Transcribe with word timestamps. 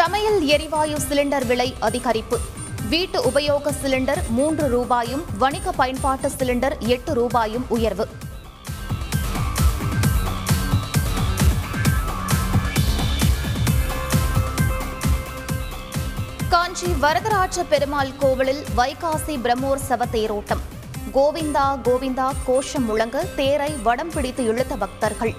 சமையல் 0.00 0.44
எரிவாயு 0.44 0.96
சிலிண்டர் 1.08 1.46
விலை 1.46 1.74
அதிகரிப்பு. 1.80 2.36
வீட்டு 2.88 3.30
உபயோக 3.30 3.72
சிலிண்டர் 3.82 4.28
மூன்று 4.28 4.68
ரூபாயும் 4.68 5.24
வணிக 5.38 5.72
பயன்பாட்டு 5.72 6.30
சிலிண்டர் 6.38 6.78
எட்டு 6.78 7.14
ரூபாயும் 7.14 7.64
உயர்வு. 7.68 8.08
காஞ்சி 16.48 16.86
வரதராஜ 16.86 17.64
பெருமாள் 17.64 18.12
கோவிலில் 18.18 18.64
வைகாசி 18.76 19.36
பிரம்மோற்சவ 19.44 20.06
தேரோட்டம். 20.12 20.64
கோவிந்தா 21.14 21.78
கோவிந்தா 21.84 22.32
கோஷம் 22.44 22.84
முழங்க 22.84 23.24
தேரை 23.36 23.72
வடம் 23.82 24.10
பிடித்து 24.10 24.44
இழுத்த 24.44 24.76
பக்தர்கள். 24.76 25.34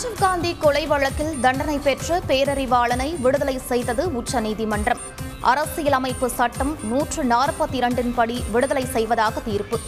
ராஜீவ்காந்தி 0.00 0.58
கொலை 0.58 0.86
வழக்கில் 0.86 1.40
தண்டனை 1.40 1.78
பெற்ற 1.78 2.20
பேரறிவாளனை 2.28 3.20
விடுதலை 3.20 3.58
செய்தது 3.58 4.12
உச்சநீதிமன்றம். 4.12 5.00
அரசியலமைப்பு 5.40 6.30
சட்டம் 6.30 6.76
நூற்று 6.82 7.24
நாற்பத்தி 7.24 7.72
இரண்டின் 7.72 8.14
படி 8.14 8.44
விடுதலை 8.52 8.84
செய்வதாக 8.84 9.40
தீர்ப்பு. 9.40 9.78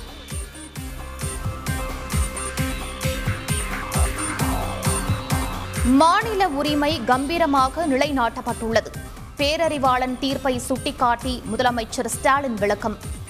மாநில 5.85 6.49
உரிமை 6.49 7.01
கம்பீரமாக 7.05 7.87
நிலைநாட்டப்பட்டுள்ளது. 7.87 8.93
பேரறிவாளன் 9.37 10.19
தீர்ப்பை 10.19 10.59
சுட்டிக்காட்டி 10.59 11.43
முதலமைச்சர் 11.53 12.07
ஸ்டாலின் 12.07 12.55
விளக்கம். 12.55 13.21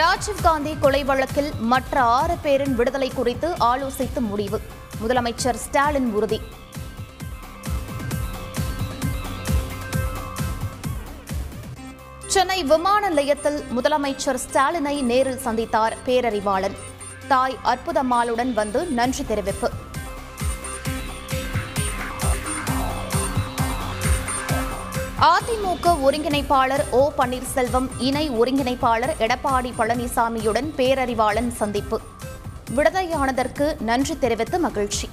ராஜீவ்காந்தி 0.00 0.78
கொலை 0.80 1.04
வழக்கில் 1.04 1.50
மற்ற 1.58 2.00
ஆறு 2.00 2.36
பேரின் 2.42 2.74
விடுதலை 2.74 3.10
குறித்து 3.14 3.48
ஆலோசித்து 3.60 4.20
முடிவு. 4.20 4.60
முதலமைச்சர் 5.02 5.54
ஸ்டாலின் 5.54 6.12
உறுதி. 6.12 6.40
சென்னை 12.26 12.64
விமான 12.64 13.08
நிலையத்தில் 13.08 13.64
முதலமைச்சர் 13.76 14.38
ஸ்டாலினை 14.46 15.02
நேரில் 15.02 15.42
சந்தித்தார் 15.44 15.96
பேரறிவாளன். 16.06 16.76
தாய் 17.28 17.58
அற்புதம்மாளுடன் 17.64 18.52
வந்து 18.52 18.86
நன்றி 18.86 19.24
தெரிவிப்பு. 19.28 19.70
அதிமுக 25.24 25.90
ஒருங்கிணைப்பாளர் 26.06 26.82
ஓ 26.90 27.10
பன்னீர்செல்வம் 27.18 27.86
இணை 27.98 28.30
ஒருங்கிணைப்பாளர் 28.30 29.12
எடப்பாடி 29.18 29.70
பழனிசாமியுடன் 29.78 30.68
பேரறிவாளன் 30.76 31.50
சந்திப்பு. 31.52 32.00
விடுதலையானதற்கு 32.76 33.80
நன்றி 33.80 34.18
தெரிவித்து 34.18 34.58
மகிழ்ச்சி. 34.58 35.08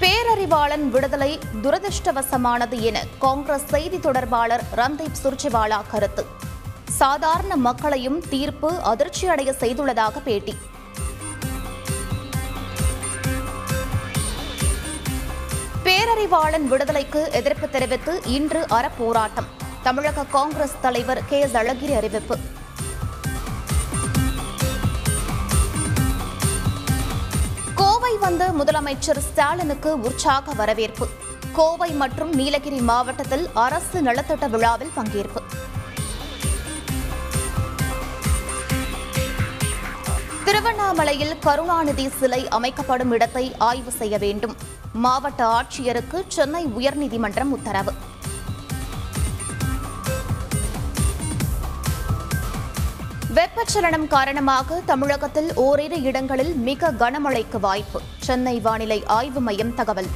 பேரறிவாளன் 0.00 0.86
விடுதலை 0.88 1.38
துரதிருஷ்டவசமானது 1.62 2.80
என 2.80 3.04
காங்கிரஸ் 3.18 3.68
செய்தி 3.68 4.00
தொடர்பாளர் 4.00 4.62
ரந்தீப் 4.76 5.20
சுர்ஜிவாலா 5.22 5.80
கருத்து. 5.90 6.26
சாதாரண 6.88 7.56
மக்களையும் 7.56 8.20
தீர்ப்பு 8.28 8.72
அதிர்ச்சியடைய 8.72 9.52
செய்துள்ளதாக 9.60 10.22
பேட்டி. 10.24 10.56
பேரறிவாளன் 16.12 16.64
விடுதலைக்கு 16.64 17.28
எதிர்ப்பு 17.32 17.68
தெரிவித்து 17.68 18.22
இன்று 18.26 18.60
அறப்போராட்டம். 18.60 19.46
தமிழக 19.82 20.24
காங்கிரஸ் 20.24 20.74
தலைவர் 20.80 21.24
கே. 21.24 21.40
எஸ். 21.40 21.54
அழகிரி 21.54 21.96
அறிவிப்பு. 21.96 22.38
கோவை 27.74 28.16
வந்த 28.16 28.48
முதலமைச்சர் 28.58 29.18
ஸ்டாலினுக்கு 29.18 30.00
உற்சாக 30.00 30.52
வரவேற்பு. 30.52 31.08
கோவை 31.52 31.90
மற்றும் 31.90 32.34
நீலகிரி 32.34 32.80
மாவட்டத்தில் 32.80 33.50
அரசு 33.54 34.00
நலத்திட்ட 34.00 34.50
விழாவில் 34.50 34.92
பங்கேற்பு. 34.96 35.42
திருவண்ணாமலையில் 40.44 41.38
கருணாநிதி 41.38 42.08
சிலை 42.08 42.48
அமைக்கப்படும் 42.48 43.10
இடத்தை 43.10 43.54
ஆய்வு 43.58 43.90
செய்ய 43.90 44.18
வேண்டும். 44.18 44.80
மாவட்ட 44.92 45.46
ஆட்சியருக்கு 45.46 46.24
சென்னை 46.28 46.66
உயர்நீதிமன்றம் 46.66 47.50
உத்தரவு. 47.50 47.92
வெப்பச்சலனம் 53.34 54.06
காரணமாக 54.06 54.82
தமிழகத்தில் 54.86 55.54
ஓரிரு 55.54 56.02
இடங்களில் 56.02 56.54
மிக 56.54 56.92
கனமழைக்கு 56.92 57.60
வாய்ப்பு. 57.60 58.00
சென்னை 58.18 58.60
வானிலை 58.60 59.04
ஆய்வு 59.06 59.40
மையம் 59.40 59.74
தகவல். 59.74 60.06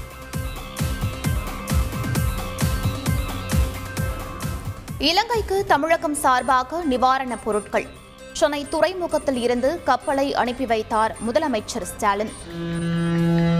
இலங்கைக்கு 4.98 5.64
தமிழகம் 5.66 6.14
சார்பாக 6.14 6.84
நிவாரணப் 6.90 7.44
பொருட்கள். 7.44 7.86
சென்னை 8.32 8.68
துறைமுகத்தில் 8.68 9.36
இருந்து 9.36 9.82
கப்பலை 9.82 10.34
அனுப்பி 10.34 10.66
வைத்தார் 10.66 11.16
முதலமைச்சர் 11.26 11.82
ஸ்டாலின். 11.82 13.55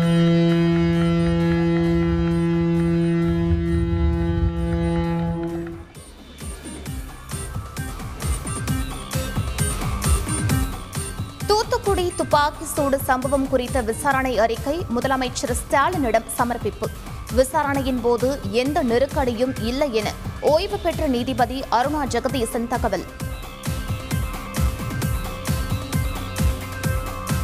துப்பாக்கி 12.16 12.64
சூடு 12.64 12.98
சம்பவம் 12.98 13.48
குறித்த 13.48 13.80
விசாரணை 13.80 14.38
அறிக்கை 14.38 14.86
முதலமைச்சர் 14.94 15.56
ஸ்டாலினிடம் 15.60 16.26
சமர்ப்பிப்பு. 16.34 16.88
விசாரணையின் 17.34 18.00
போது 18.00 18.38
எந்த 18.50 18.82
நெருக்கடியும் 18.82 19.54
இல்லை 19.62 19.94
என 19.94 20.12
ஓய்வு 20.40 20.78
பெற்ற 20.78 21.06
நீதிபதி 21.06 21.64
அருணா 21.70 22.02
ஜெகதீசன் 22.08 22.66
தகவல். 22.66 23.04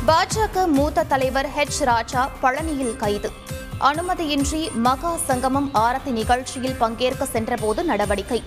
பாஜக 0.07 0.67
மூத்த 0.67 1.03
தலைவர் 1.03 1.49
ஹெச் 1.59 1.85
ராஜா 1.85 2.31
பழனியில் 2.43 2.97
கைது. 2.97 3.33
அனுமதியின்றி 3.81 4.73
மகா 4.73 5.17
சங்கமம் 5.17 5.71
ஆரத்தி 5.75 6.11
நிகழ்ச்சியில் 6.11 6.75
பங்கேற்க 6.75 7.25
சென்றபோது 7.25 7.85
நடவடிக்கை. 7.85 8.43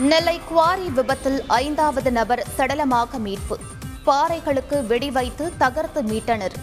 நெல்லை 0.00 0.40
குவாரி 0.48 0.88
விபத்தில் 0.88 1.46
ஐந்தாவது 1.46 2.12
நபர் 2.12 2.46
சடலமாக 2.56 3.18
மீட்பு. 3.18 3.56
பாறைகளுக்கு 4.06 4.86
வெடி 4.86 5.10
வைத்து 5.10 5.52
தகர்த்து 5.58 6.02
மீட்டனர். 6.02 6.56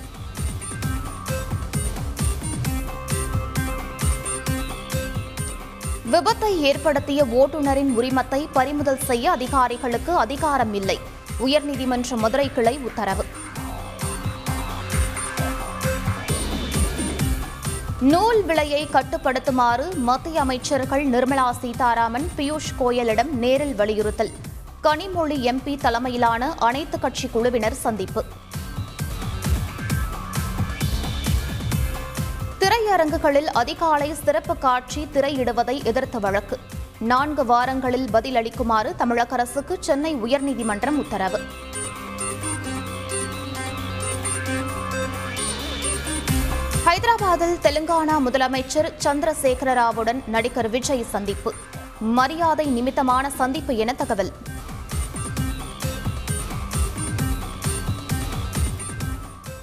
விபத்தை 6.12 6.58
ஏற்படுத்திய 6.58 7.26
ஓட்டுநரின் 7.26 7.94
உரிமத்தை 7.98 8.48
பறிமுதல் 8.52 9.04
செய்ய 9.04 9.32
அதிகாரிகளுக்கு 9.32 10.16
அதிகாரம் 10.16 10.74
இல்லை 10.74 11.00
உயர்நீதிமன்ற 11.40 12.16
மதுரை 12.16 12.52
கிளை 12.54 12.78
உத்தரவு. 12.78 13.26
நூல் 18.12 18.44
விலையை 18.44 18.88
கட்டுப்படுத்துமாறு 18.94 19.96
மத்திய 19.96 20.40
அமைச்சர்கள் 20.40 21.08
நிர்மலா 21.08 21.52
சீதாராமன் 21.52 22.30
பியூஷ் 22.38 22.72
கோயலிடம் 22.80 23.30
நேரில் 23.30 23.75
வலியுறுத்தல். 23.75 24.32
கனிமொழி 24.84 25.38
எம்பி 25.52 25.78
தலைமையிலான 25.78 26.53
அனைத்து 26.58 27.00
கட்சி 27.00 27.28
குழுவினர் 27.28 27.73
சந்திப்பு. 27.73 28.23
திரையரங்குகளில் 32.59 33.46
அதிகாலை 33.46 34.14
சிறப்பு 34.14 34.58
காட்சி 34.58 35.08
திரையிடுவதை 35.14 35.84
எதிர்த்த 35.84 36.20
வழக்கு. 36.20 36.59
நான்கு 37.00 37.46
வாரங்களில் 37.46 38.08
பதிலளிக்குமாறு 38.14 38.96
தமிழக 38.96 39.34
அரசுக்கு 39.34 39.78
சென்னை 39.79 40.16
உயர்நீதிமன்றம் 40.16 40.97
உத்தரவு. 41.03 41.40
ஹைதராபாத்தில் 46.85 47.59
தெலுங்கானா 47.64 48.16
முதலமைச்சர் 48.26 48.88
சந்திரசேகர 49.03 49.74
ராவுடன் 49.74 50.28
நடிகர் 50.28 50.70
விஜய் 50.70 51.03
சந்திப்பு. 51.03 51.53
மரியாதை 52.00 52.66
நிமித்தமான 52.66 53.30
சந்திப்பு 53.30 53.76
என 53.76 53.94
தகவல். 53.94 54.32